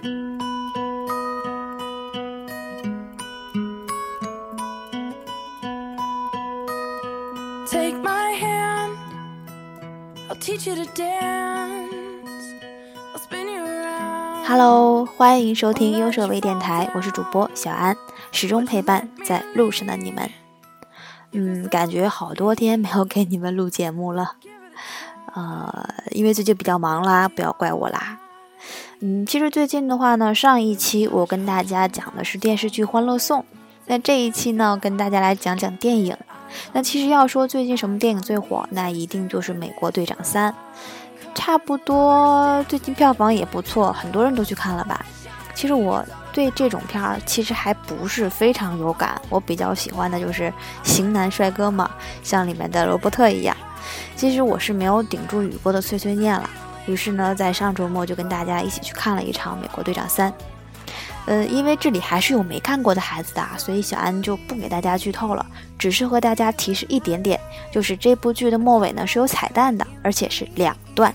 [0.00, 0.10] Take
[8.00, 8.32] my
[14.46, 17.96] hand，hello，欢迎收听优设微电台，我是主播小安，
[18.30, 20.30] 始终陪伴在路上的你们。
[21.32, 24.36] 嗯，感觉好多天没有给你们录节目了，
[25.34, 28.17] 呃，因为最近比较忙啦，不要怪我啦。
[29.00, 33.40] 嗯，其实最近的话呢，上一期我跟大家讲的是电视剧《欢乐颂》，
[33.86, 36.16] 那这一期呢，跟大家来讲讲电影。
[36.72, 40.52] 那其实要说最近什么电影最火，那一定就是《美国队长三》。
[41.32, 45.06] 差不多，最近票房也不错，很多人都去看了吧。
[45.54, 50.52] 其实我对这种片儿其实还不是非常有感，我比较喜欢的就是
[50.82, 51.88] 型男帅哥嘛，
[52.24, 53.56] 像里面的罗伯特一样。
[54.16, 56.50] 其实我是没有顶住雨过的碎碎念了，
[56.88, 60.32] 于是呢，在上周末就跟大家一起去看了一场《美国队长三》。
[61.26, 65.44] 呃，因为这里还是有没看过的孩子的，所以小安就不给大家剧透了，
[65.78, 67.38] 只是和大家提示一点点，
[67.70, 71.14] 就是这部剧的末尾呢是有彩蛋的，而且是两段。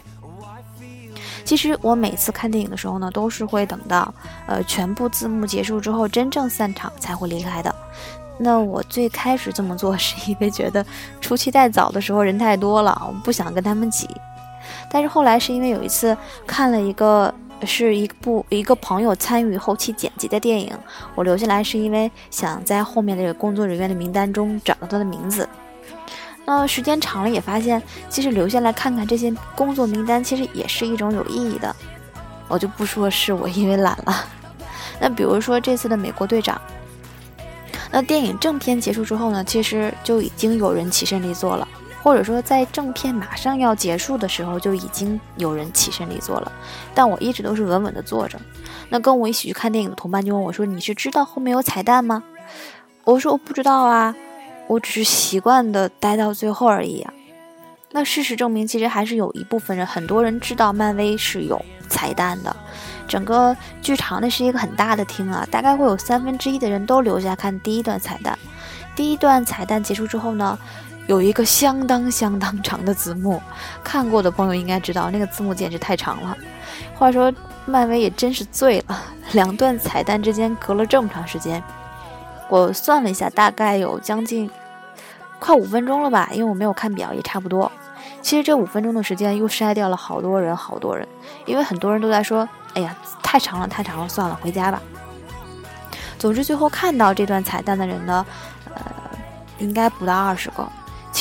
[1.43, 4.13] 其实我每次看电影的时候呢，都是会等到
[4.45, 7.73] 呃全部字幕结束之后，真正散场才会离开的。
[8.37, 10.85] 那我最开始这么做是因为觉得
[11.19, 14.07] 出期太早的时候人太多了，我不想跟他们挤。
[14.93, 16.15] 但是后来是因为有一次
[16.47, 17.33] 看了一个。
[17.65, 20.77] 是一部一个朋友参与后期剪辑的电影，
[21.15, 25.47] 我留下来是因为想在后面的工作人员的名单中找到他的名字。
[26.43, 31.73] 那时间长了也发现，其实留下来看看这些工作名单，其实也是一种有意义的。
[32.49, 34.25] 我就不说是我因为懒了。
[34.99, 36.61] 那比如说这次的美国队长，
[37.89, 41.65] 那电影正片结束之后呢，其实就已经有人起身离座了。
[42.03, 46.51] 或者说，在正片马上要结束的时候，就已经有人起身离座了，
[46.93, 48.37] 但我一直都是稳稳的坐着。
[48.89, 52.21] 那跟我一起去看电影的同伴就问我说：“你是知道后面有彩蛋吗？”
[53.05, 54.13] 我说：“我不知道啊，
[54.67, 57.13] 我只是习惯的待到最后而已啊。”
[57.91, 62.53] 那事实证明，其实还是有一部分人，很多人知道漫威是有彩蛋的。
[63.07, 68.37] 整个剧场那是一个很大的厅啊，大概会有三分之一的人都留下看第一段彩蛋。
[68.95, 70.59] 第一段彩蛋结束之后呢？
[71.07, 73.41] 有一个相当相当长的字幕，
[73.83, 76.37] 看过的朋友应该知道，那个字幕简直太长了。
[76.95, 77.31] 话说，
[77.65, 79.01] 漫威也真是醉了，
[79.33, 81.61] 两段彩蛋之间隔了这么长时间，
[82.49, 84.49] 我算了一下，大概有将近
[85.39, 87.69] 快五分钟了吧，因为我没有看表，也差不多。
[88.21, 91.05] 其实这五分钟的时间又筛掉了好多人，好多人，
[91.45, 94.81] 因为很多人都在说：“哎呀，太长了，太长了，算了，回家吧。”
[96.17, 98.25] 总之，最后看到这段彩蛋的人呢，
[98.73, 98.81] 呃，
[99.57, 100.65] 应该不到二十个。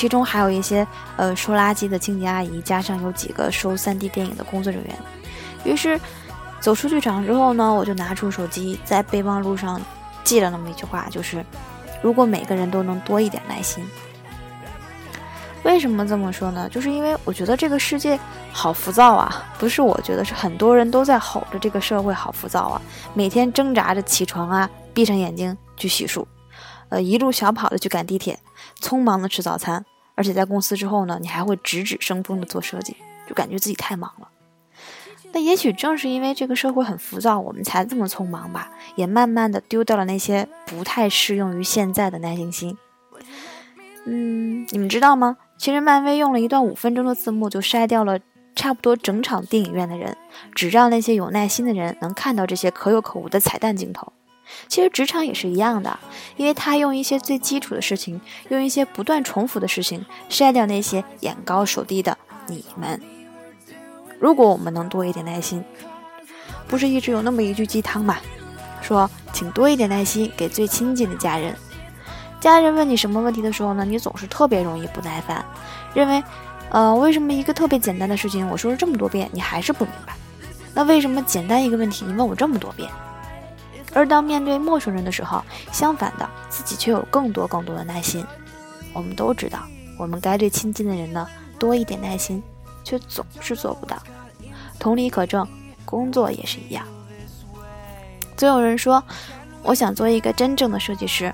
[0.02, 0.84] 其中还有一些
[1.16, 4.96] 呃收垃圾的清洁阿姨，加上有几个收 3D 电影的工作人员。
[5.62, 5.96] 于是
[6.58, 9.80] 走出剧场之后呢，我就拿出手机，在备忘录上
[10.24, 11.46] 记了那么一句话，就是
[12.02, 13.88] 如果每个人都能多一点耐心。
[15.62, 16.68] 为什么这么说呢？
[16.68, 18.18] 就是因为我觉得这个世界
[18.50, 22.82] 好浮躁啊，不是我觉得，是很多人都在吼着这个社会好浮躁啊，
[23.14, 26.24] 每天挣扎着起床啊，闭上眼睛去洗漱。
[26.88, 28.40] 呃，一路小跑的去赶地铁，
[28.80, 29.82] 匆忙的吃早餐，
[30.14, 32.96] 而且在公司之后呢，你还会直指生风的做设计，
[33.28, 34.28] 就感觉自己太忙了。
[35.32, 42.76] 那也许正是因为这个社会很浮躁，我们才这么匆忙吧，也慢慢的丢掉了那些不太适用于现在的耐心心。
[44.04, 45.38] 嗯，你们知道吗？
[45.56, 48.18] 其实漫威用了一段五分钟的字幕，就筛掉了
[48.54, 50.14] 差不多整场电影院的人，
[50.54, 54.12] 只让那些有耐心的人能看到这些可有可无的彩蛋镜头。
[54.68, 55.98] 其实职场也是一样的，
[56.36, 63.00] 因为他用一些最基础的事情，用一些不断重复的事情，筛掉那些眼高手低的你们。
[64.18, 65.64] 如果我们能多一点耐心，
[66.68, 68.18] 不是一直有那么一句鸡汤吗？
[68.80, 71.54] 说请多一点耐心给最亲近的家人。
[72.40, 75.44] 家人问你什么问题的时候呢，你总是特别容易不耐烦，
[75.94, 76.22] 认为，
[76.70, 80.14] 呃，为什么一个特别简单的事情我说了这么多遍，你还是不明白？
[80.74, 82.90] 那为什么简单一个问题你问我这么多遍？
[83.94, 88.24] 而当面对陌生人的时候，相反的，自己却有更多更多的耐心。
[88.92, 89.60] 我们都知道，
[89.98, 91.26] 我们该对亲近的人呢
[91.58, 92.42] 多一点耐心，
[92.84, 93.96] 却总是做不到。
[94.78, 95.46] 同理可证，
[95.84, 96.84] 工作也是一样。
[98.36, 99.02] 总有人说，
[99.62, 101.32] 我想做一个真正的设计师。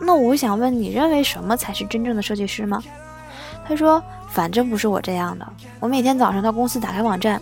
[0.00, 2.82] 那我想问，你认为什么才是真正的设计师吗？
[3.66, 5.46] 他说，反正不是我这样的。
[5.80, 7.40] 我每天早上到公司打开网站，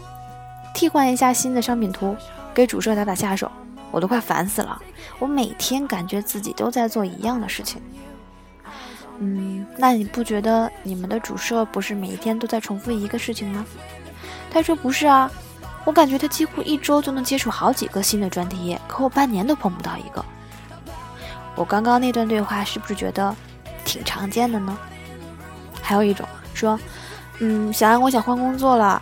[0.72, 2.16] 替换一下新的商品图，
[2.54, 3.50] 给主设打打下手。
[3.96, 4.78] 我都快烦死了，
[5.18, 7.80] 我每天感觉自己都在做一样的事情。
[9.18, 13.64] 嗯，那你不觉得你们的主设不是每一天都在重复一个事情吗？
[14.50, 15.30] 他说不是啊，
[15.86, 20.22] 我感觉他几乎一周就能接触好几个新的专题页，可我半年都碰不到一个。
[21.54, 23.34] 我刚刚那段对话是不是觉得
[23.82, 24.76] 挺常见的呢？
[25.80, 26.78] 还有一种说，
[27.38, 29.00] 嗯，小安，我想换工作了，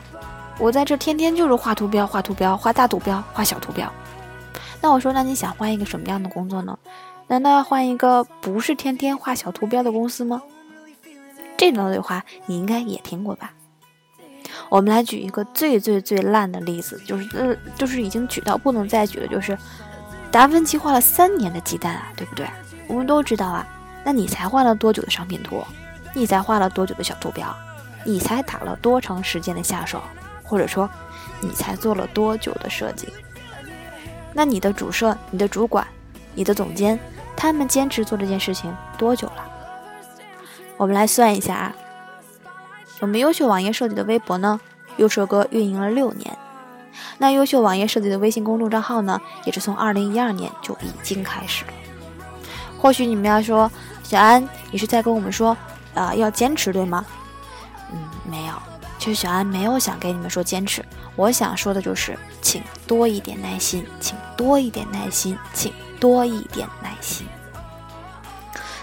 [0.56, 3.93] 我在这天天就是画图标、画图标、画大图标、画小图标。
[4.84, 6.78] 那我说，那你想换一个什么样的工作呢？
[7.26, 10.42] 难道要换一个不是天天画小图标的公司吗？
[11.56, 13.54] 这段对话你应该也听过吧？
[14.69, 19.56] 我们来举一个最最最烂的例子，就是呃，就是已经举到不能再举了，就是
[20.31, 22.46] 达芬奇画了三年的鸡蛋啊，对不对？
[22.86, 23.66] 我们都知道啊。
[24.04, 25.64] 那你才画了多久的商品图？
[26.12, 27.56] 你才画了多久的小图标？
[28.04, 30.02] 你才打了多长时间的下手？
[30.42, 30.86] 或者说，
[31.40, 33.08] 你才做了多久的设计？
[34.34, 35.86] 那你的主设、你的主管、
[36.34, 36.98] 你的总监，
[37.36, 39.50] 他们坚持做这件事情多久了？
[40.76, 41.75] 我们来算一下啊。
[43.00, 44.60] 我们优秀网页设计的微博呢，
[44.96, 46.36] 优秀哥运营了六年。
[47.19, 51.72] 那优秀网页设计的微信公众账号呢，也是从二零一二年就已经开始了。
[52.78, 53.70] 或许你们要说，
[54.02, 55.56] 小安，你是在跟我们说，
[55.94, 57.04] 啊，要坚持，对吗？
[57.92, 57.98] 嗯，
[58.28, 58.54] 没有，
[59.04, 60.82] 其实小安没有想给你们说坚持，
[61.14, 65.70] 我想说的就是，请多一点耐心，请多一点耐心，请
[66.00, 67.26] 多一点耐心。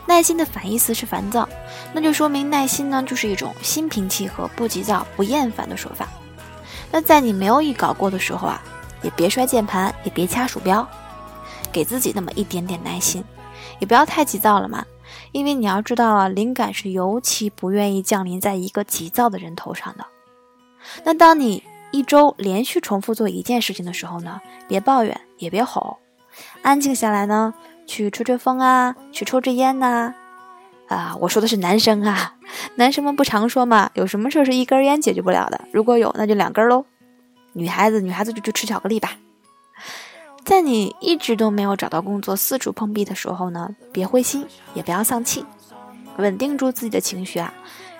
[0.05, 1.49] 耐心的反义词是烦躁。
[1.91, 6.07] 那就说明耐心呢，就是一种心平气和、不急躁、不厌烦的说法。
[6.91, 8.61] 那在你没有一稿过的时候啊，
[9.01, 10.87] 也别摔键盘，也别掐鼠标，
[11.71, 13.23] 给自己那么一点点耐心，
[13.79, 14.85] 也不要太急躁了嘛。
[15.31, 20.05] 因为你要知道啊，灵感是尤其不愿意降临在一个急躁的人头上的。
[21.03, 25.97] 那当你一周连续重复做一件事情的时候呢，别抱怨，也别吼，
[26.61, 27.53] 安静下来呢，
[27.87, 30.13] 去吹吹风啊，去抽支烟呐。
[30.87, 32.35] 啊，我说的是男生啊，
[32.75, 35.61] 男生们不常说嘛，有什么事是一根烟解决不了的？
[35.71, 36.85] 如果有，那就两根喽。
[37.53, 39.13] 女孩子，女孩子就去吃巧克力吧。
[40.51, 45.45] 在你一直都没有找到工作、四处碰壁的时候呢，别灰心，也不要丧气，
[46.17, 47.53] 稳定住自己的情绪啊，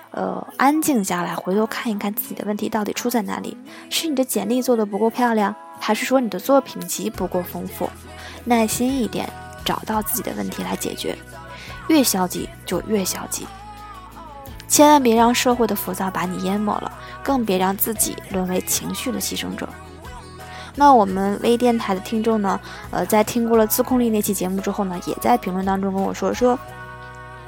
[0.10, 3.56] 呃，安静下来，回头看一看自己的问题到底出在哪里？
[3.90, 7.90] 是你的简历做的不够漂亮，还是说你的作品集不够丰富？
[8.44, 9.32] 耐心一点，
[9.64, 11.18] 找到自己的问题来解决。
[11.88, 13.48] 越消极就越消极，
[14.68, 16.92] 千万别让社会的浮躁把你淹没了，
[17.24, 19.70] 更别让自己沦为情绪的牺牲者。
[20.76, 22.60] 那我们微电台的听众呢？
[22.92, 26.58] 呃，在听过了自控力那期节目之后呢，也在评论当中跟我说，说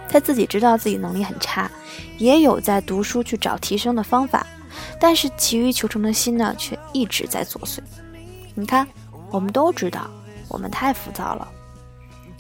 [0.09, 1.69] 他自己知道自己能力很差，
[2.17, 4.45] 也有在读书去找提升的方法，
[4.99, 7.79] 但是急于求成的心呢，却一直在作祟。
[8.55, 8.87] 你看，
[9.31, 10.07] 我们都知道，
[10.47, 11.47] 我们太浮躁了。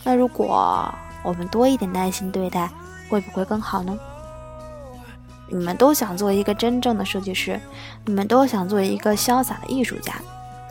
[0.03, 0.93] 那如果……
[1.25, 2.69] 我们多一点耐心对待，
[3.07, 3.97] 会不会更好呢？
[5.47, 7.57] 你们都想做一个真正的设计师，
[8.03, 10.15] 你们都想做一个潇洒的艺术家，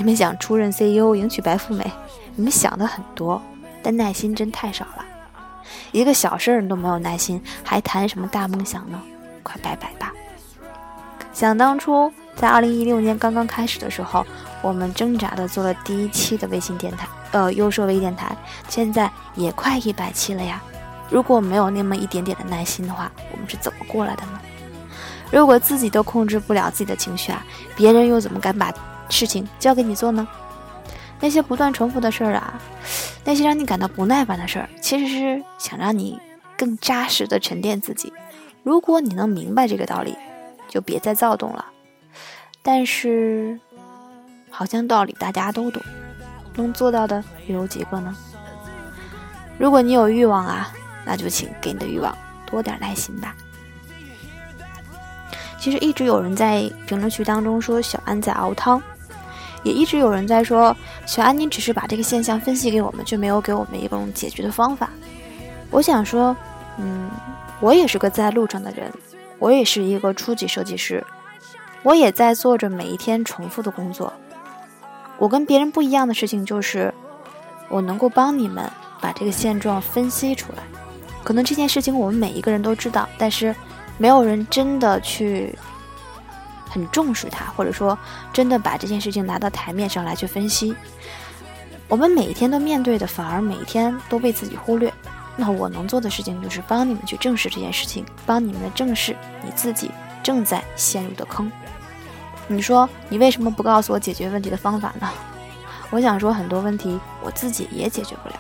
[0.02, 1.88] 你们想出任 CEO 迎娶白富美，
[2.34, 3.40] 你们想的很多，
[3.84, 5.04] 但耐心真太少了。
[5.92, 9.00] 一个小事儿你都没有耐心，还谈什么大梦想呢？
[9.44, 10.12] 快拜拜吧！
[11.32, 14.26] 想当初，在二零一六年刚刚开始的时候，
[14.60, 17.06] 我们挣扎的做了第一期的微信电台。
[17.30, 18.36] 呃，优设微电台
[18.68, 20.60] 现在也快一百期了呀。
[21.10, 24.40] 如果没有那么一点点的耐心的话，我们是怎么过来的呢？
[25.30, 27.46] 如果自己都控制不了自己的情绪啊，
[27.76, 28.74] 别人又怎么敢把
[29.12, 30.26] 事情交给你做呢？
[31.20, 32.60] 那些不断重复的事儿啊，
[33.24, 36.18] 那些让你感到不耐烦的事儿，其实是想让你
[36.56, 38.12] 更扎实的沉淀自己。
[38.64, 40.16] 如果你能明白这个道理，
[40.68, 41.66] 就别再躁动了。
[42.62, 43.60] 但是，
[44.50, 45.82] 好像道理大家都懂。
[46.54, 48.16] 能做到的又有几个呢？
[49.58, 50.72] 如果你有欲望啊，
[51.04, 53.34] 那就请给你的欲望多点耐心吧。
[55.60, 58.82] 其实一直有人在评论区当中说小安在熬汤，
[59.62, 60.76] 也一直有人在说
[61.06, 64.90] 小安你只是把这个现象分析给我们，却没有给我们一种解决的方法。
[65.70, 66.36] 我想说，
[66.78, 67.10] 嗯，
[67.60, 68.90] 我也是个在路上的人，
[69.38, 71.04] 我也是一个初级设计师，
[71.82, 74.12] 我也在做着每一天重复的工作。
[75.18, 76.92] 我跟别人不一样的事情就是，
[77.68, 78.68] 我能够帮你们
[79.00, 80.62] 把这个现状分析出来。
[81.22, 83.54] 可能这件事情我们每一个人都知道，但是
[83.96, 85.56] 没有人真的去
[86.72, 87.96] 很重视它，或者说
[88.32, 90.74] 真的把这件事情拿到台面上来去分析。
[91.86, 94.90] 我们每一天都面对的，反而每一天都被自己忽略。
[95.36, 99.14] 那我能做的事情就是帮你们去正视这件事情，帮你们的正视
[99.44, 99.90] 你自己
[100.22, 101.52] 正在陷入的坑。
[102.48, 105.08] 你说你为什么不告诉我解决问题的方法呢？
[105.90, 108.34] 我想说很多问题我自己也解决不了。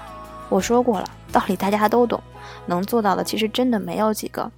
[0.48, 2.22] 我说过了，道理大家都懂，
[2.64, 4.50] 能做到的其实真的没有几个。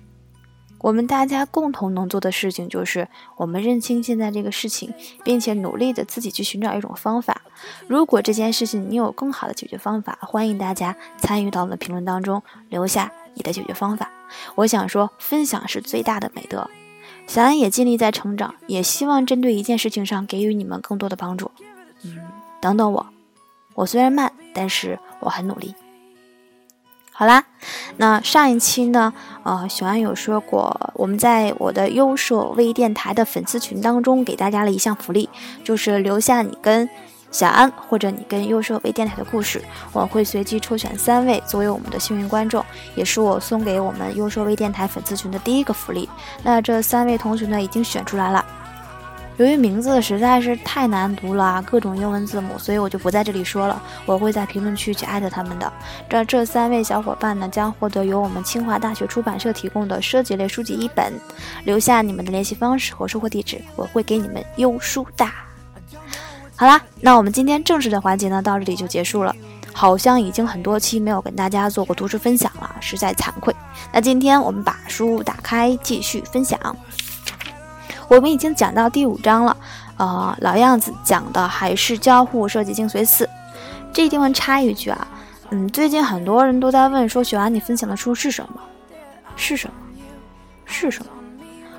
[0.85, 4.93] 我们大家共同能做的事情就是，我们认清现在这个事情，
[5.25, 7.41] 并且努力的自己去寻找一种方法。
[7.87, 14.11] 如果这件事情你有更好的解决方法，欢迎大家参与到我们的评论当中，留下你的解决方法。
[14.57, 16.69] 我想说，分享是最大的美德。
[17.27, 21.51] 小安也尽力在成长，也希望针对一件事情上给予你们更多的帮助。
[22.03, 22.19] 嗯，
[22.61, 23.07] 等等我，
[23.75, 25.75] 我虽然慢，但是我很努力。
[27.17, 27.45] 好啦，
[27.99, 29.13] 那上一期呢，
[29.45, 35.31] 呃，小安有说过，我们在我的优设微电台的粉丝群当中给大家了一项福利，
[35.63, 36.91] 就是留下你跟
[37.31, 42.65] 小安或者你跟优设微电台的故事，我会随机抽选三位作为我们的幸运观众，
[42.97, 46.09] 也是我送给我们优设微电台粉丝群的第一个福利。
[46.43, 48.45] 那这三位同学呢，已经选出来了。
[49.37, 53.83] 由于名字实在是太难读了，各种英文字母，所以我就不在这里说了。
[54.07, 55.73] 我会在评论区去艾特他们的。
[56.09, 61.13] 这这三位小伙伴呢，将获得由我们清华大学出版社提供的设计类书籍一本。
[61.65, 65.27] 留下你们的联系方式和收货地址，我会给你们邮书的。
[66.55, 69.35] 好啦，那我们今天正式的环节呢，到这里就结束了。
[69.73, 73.53] 好像已经很多期没有跟大家做过读书分享了，实在惭愧。
[73.93, 76.57] 那今天我们把书打开，继续分享。
[78.09, 79.57] 我们已经讲到第五章了，
[79.97, 83.29] 呃，老样子讲的还是交互设计精髓四。
[83.93, 85.07] 这地方插一句啊，
[85.51, 88.61] 嗯，最近很多人都在问说，雪安你分享的书是什么？
[89.37, 89.75] 是什么？
[90.65, 91.11] 是什么？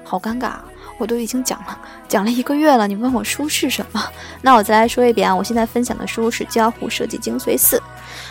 [0.03, 0.53] 好尴尬，
[0.97, 4.01] 我都已经讲了讲了一个月了，你问我书是什么？
[4.41, 7.81] 那我再来说一遍啊，我现在分享的书是交互设计精髓四。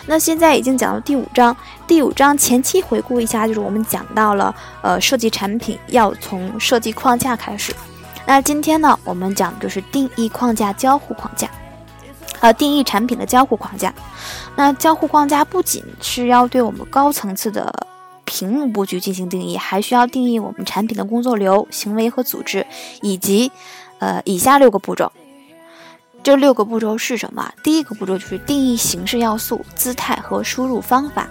[0.07, 1.55] 那现在已经讲到第五章，
[1.85, 7.73] 第五章前期回顾一下，就是我们讲到了，呃，设计产品要从设计框架开始。
[8.25, 11.49] 那今天呢，我们讲的就是定义框架、交互框架，
[12.39, 13.93] 呃，定义产品的交互框架。
[14.55, 17.71] 那交互框架不仅是要对我们高层次的
[18.25, 22.65] 屏幕布局进行定义，还需要定义我们产品的工作流、行为和组织，
[23.01, 23.51] 以及，
[23.99, 25.11] 呃，以下六个步骤。
[26.21, 27.53] 这六个步骤是什么？
[27.63, 31.23] 第一个步骤就是定义形式要素、姿态和输入方法；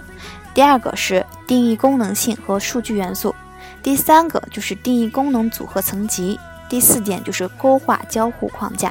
[0.54, 3.34] 第二个是定义功能性和数据元素；
[3.82, 8.88] 第三个就是定义功能组合层级；第四点就是勾画交互框架；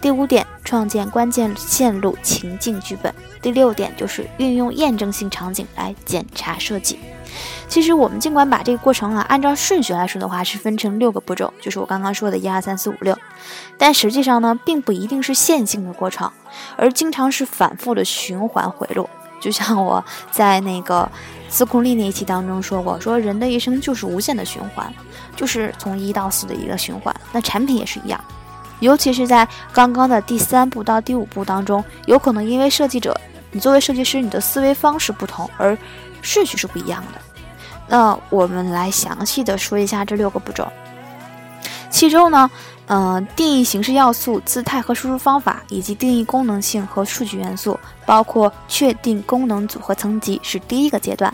[0.00, 6.98] 第五点创建关键线路情境剧本；第六点就是运用验证性场景来检查设计。
[7.68, 13.16] 其实我们尽管把这个过程啊按照顺序来说的话，是分成六个步骤，就是我刚刚说的一二三四五六，
[13.76, 16.30] 但实际上呢，并不一定是线性的过程，
[16.76, 19.08] 而经常是反复的循环回路。
[19.38, 21.08] 就像我在那个
[21.48, 24.92] 自控力那一期当中说过，说人的一生就是无限的循环，
[25.36, 27.14] 就是从一到四的一个循环。
[27.32, 28.18] 那产品也是一样，
[28.80, 33.14] 尤其是在刚刚的第三步到第五步当中，有可能因为设计者，
[33.52, 35.76] 你作为设计师，你的思维方式不同，而
[36.22, 37.20] 顺序是不一样的。
[37.88, 40.66] 那我们来详细的说一下这六个步骤。
[41.88, 42.50] 其中呢，
[42.88, 51.32] 嗯，定义形式要素、姿态和输出方法，以及定义功能性和数据元素，包括确定功能组合层级是第一个阶段。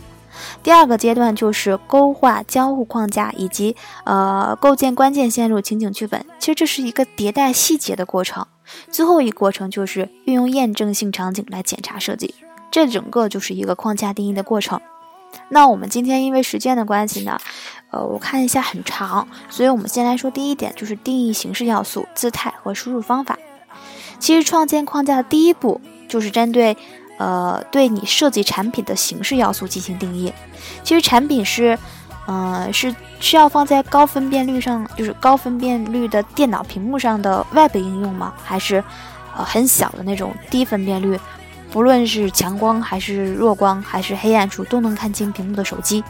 [0.63, 6.25] 第二个阶段就是勾画交互框架，以及呃构建关键线路情景剧本。
[6.39, 8.47] 其实这是一个迭代细节的过程。
[8.91, 12.35] 最后一个过程就是运用验证性场景来检查设计。
[12.71, 14.81] 这整个就是一个框架定义的过程。
[15.49, 17.39] 那我们今天因为时间的关系呢，
[17.91, 23.39] 呃，我看一下很长，所以我们先来说第一点，就是定义形式要素、姿态和输入方法。
[24.19, 26.77] 其实创建框架的第一步就是针对，
[27.19, 30.33] 呃，对你设计产品的形式要素进行定义。
[30.85, 31.79] 其实产品是，
[32.29, 38.33] 嗯，是需要放在高分辨率上，就是高分辨率的电脑屏幕上的 Web 应用吗？
[38.43, 38.83] 还是，
[39.37, 41.19] 呃，很小的那种低分辨率？
[41.73, 46.05] 不论是强光还是弱光，还是黑暗处都能看清屏幕的手机，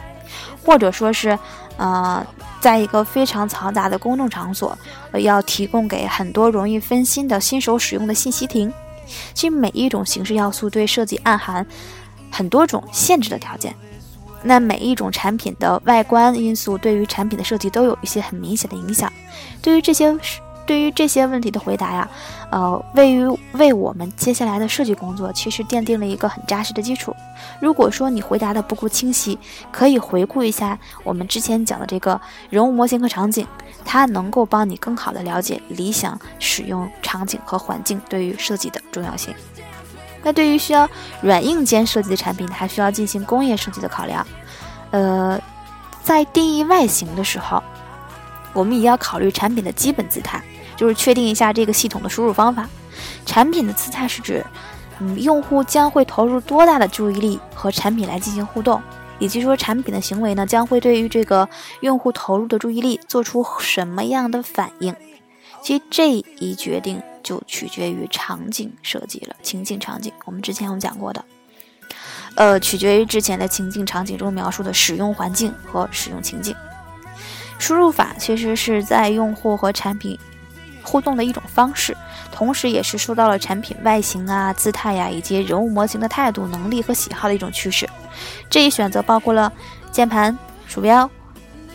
[0.64, 1.38] 或者说是，
[1.76, 2.26] 呃，
[2.60, 4.76] 在一个非常嘈杂的公众场所，
[5.20, 8.72] 要提供给很多容易分心的新手使用的信息亭。
[9.34, 11.64] 其实每一种形式要素对设计暗含
[12.28, 13.72] 很多种限制的条件。
[14.42, 19.12] 那每一种产品的外观因素对于产品的设计都有一些很明显的影响。
[19.62, 20.18] 对于这些。
[20.66, 22.08] 对于这些问题的回答呀，
[22.50, 27.14] 呃，位于为我们接下来的设计工作其实奠定了一个很扎实的基础。
[27.60, 29.38] 如果说你回答的不够清晰，
[29.70, 33.46] 可以回顾一下我们之前讲的这个人物模型和场景，
[33.84, 39.34] 它能够帮你更好的了解理想使用场景和环境对于设计的重要性。
[40.22, 40.88] 那对于需要
[41.20, 44.24] 软硬件设计的产品，还需要进行工业设计的考量。
[44.92, 45.40] 呃，
[46.04, 47.60] 在定义外形的时候，
[48.52, 50.42] 我们也要考虑产品的基本姿态。
[50.74, 52.68] 就是确定一下这个系统的输入方法。
[53.24, 54.44] 产品的姿态是指，
[54.98, 58.82] 嗯，用户将会投入多大的注意力和产品来进行互动，
[59.20, 61.48] 以及说产品的行为呢，将会对于这个
[61.82, 64.96] 用户投入的注意力做出什么样的反应？
[65.62, 71.24] 其实这一决定就取决于场景设计了，情境场景，我们之前有讲过的，
[72.34, 76.56] 呃，取决于之前的情境场景中描述的使用环境和使用情境。
[77.62, 80.18] 输入法其实是在用户和产品
[80.82, 81.96] 互动的一种方式，
[82.32, 87.88] 同时也是受到了产品外形啊、姿态呀以及人物模型的态度、能力和喜好的一种趋势。
[88.50, 89.52] 这一选择包括了
[89.92, 91.08] 键盘、鼠标、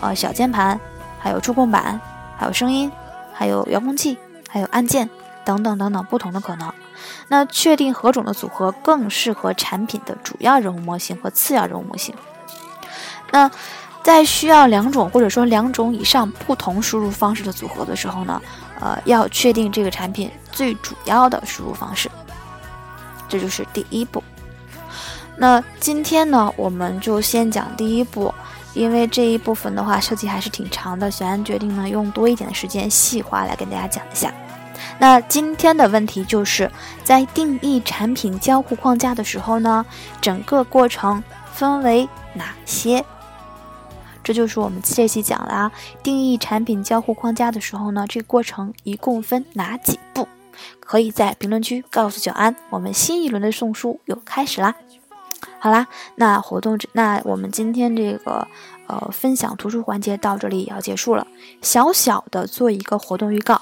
[0.01, 0.77] 呃小键盘，
[1.17, 1.97] 还有触控板，
[2.37, 2.91] 还有声音，
[3.33, 4.17] 还有遥控器，
[4.49, 5.09] 还有按键
[5.45, 6.69] 等等等等不同的可能。
[7.29, 12.13] 那确定何种的组合更适合产品的主要人物模型和次要人物模型？
[13.31, 13.49] 那。
[14.07, 18.41] 在需要两种或者说两种以上不同输入方式的组合的时候呢，
[18.79, 22.09] 呃，要确定这个产品最主要的输入方式，
[23.27, 24.23] 这就是第一步。
[25.35, 28.33] 那今天呢，我们就先讲第一步，
[28.73, 34.33] 因为这一部分的话设计还是挺长的，小安决定呢用多一点的时间细化来跟大家讲一下。
[34.97, 36.71] 那今天的问题就是
[37.03, 39.85] 在定义产品交互框架的时候呢，
[40.21, 41.21] 整个过程
[41.51, 43.03] 分为哪些？
[44.27, 45.71] 这就是我们这期讲的啊，
[46.03, 50.27] 定义产品交互框架的时候呢，这个过程一共分哪几步？
[50.81, 52.53] 可以在评论区告诉小安。
[52.69, 54.75] 我们新一轮的送书又开始啦！
[55.59, 58.45] 好啦，那活动那我们今天这个
[58.87, 61.25] 呃分享图书环节到这里也要结束了。
[61.61, 63.61] 小小的做一个活动预告，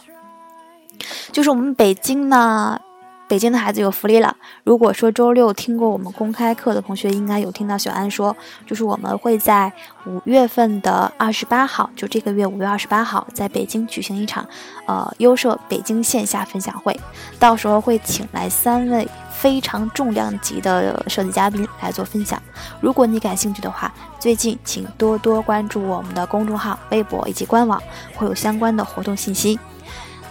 [1.32, 2.82] 就是我们北京呢。
[3.28, 4.36] 北京的孩子有福利了。
[4.64, 8.36] 如果说周六听过我们公开课的同学，应该有听到小安说，
[8.68, 9.72] 就是我们会在
[10.06, 14.48] 五月份的二十八号，就这个月五月二十八号，在北京举行一场，
[14.86, 16.98] 呃，优设北京线下分享会。
[17.40, 22.40] 到时候会请来三位非常重量级的设计嘉宾来做分享。
[22.80, 27.82] 如果你感兴趣的话，最近请多多关注我们的公众号、微博以及官网，
[28.16, 29.60] 会有相关的活动信息。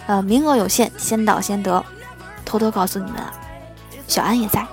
[0.07, 1.83] 呃，名额有限，先到先得。
[2.45, 3.19] 偷偷告诉你们。
[3.19, 3.33] 啊，
[4.07, 4.65] 小安也在。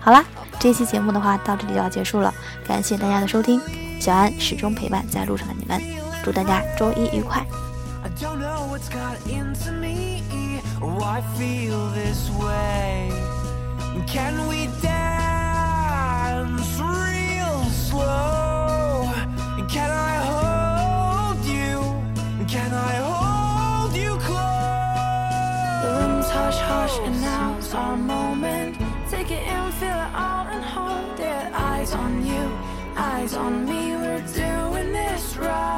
[0.00, 0.24] 好啦，
[0.58, 2.32] 这期节目的话到这里就要结束了，
[2.66, 3.60] 感谢大家的收听，
[4.00, 5.80] 小安始终陪伴在路上的你们，
[6.24, 7.46] 祝大家周一愉快。
[26.72, 28.76] And now's our moment.
[29.10, 31.52] Take it in, feel it all, and hold it.
[31.52, 32.44] Eyes on you,
[32.96, 33.94] eyes on me.
[33.96, 35.71] We're doing this right.